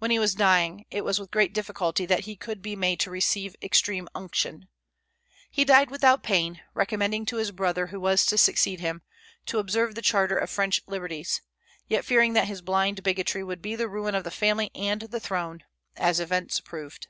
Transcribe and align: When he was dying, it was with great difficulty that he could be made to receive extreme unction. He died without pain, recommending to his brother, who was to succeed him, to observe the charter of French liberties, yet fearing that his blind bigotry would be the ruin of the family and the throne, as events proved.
When 0.00 0.10
he 0.10 0.18
was 0.18 0.34
dying, 0.34 0.84
it 0.90 1.02
was 1.02 1.18
with 1.18 1.30
great 1.30 1.54
difficulty 1.54 2.04
that 2.04 2.26
he 2.26 2.36
could 2.36 2.60
be 2.60 2.76
made 2.76 3.00
to 3.00 3.10
receive 3.10 3.56
extreme 3.62 4.06
unction. 4.14 4.68
He 5.50 5.64
died 5.64 5.90
without 5.90 6.22
pain, 6.22 6.60
recommending 6.74 7.24
to 7.24 7.38
his 7.38 7.52
brother, 7.52 7.86
who 7.86 7.98
was 7.98 8.26
to 8.26 8.36
succeed 8.36 8.80
him, 8.80 9.00
to 9.46 9.58
observe 9.58 9.94
the 9.94 10.02
charter 10.02 10.36
of 10.36 10.50
French 10.50 10.82
liberties, 10.86 11.40
yet 11.88 12.04
fearing 12.04 12.34
that 12.34 12.48
his 12.48 12.60
blind 12.60 13.02
bigotry 13.02 13.42
would 13.42 13.62
be 13.62 13.74
the 13.74 13.88
ruin 13.88 14.14
of 14.14 14.24
the 14.24 14.30
family 14.30 14.70
and 14.74 15.00
the 15.00 15.20
throne, 15.20 15.64
as 15.96 16.20
events 16.20 16.60
proved. 16.60 17.08